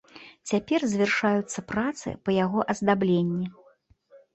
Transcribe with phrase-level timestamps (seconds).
[0.51, 3.57] Цяпер завяршаюцца працы па яго аздабленні.